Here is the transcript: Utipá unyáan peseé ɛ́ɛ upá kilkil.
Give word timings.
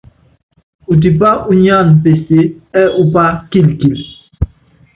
Utipá 0.91 1.29
unyáan 1.51 1.89
peseé 2.03 2.41
ɛ́ɛ 2.79 2.85
upá 3.01 3.23
kilkil. 3.49 3.97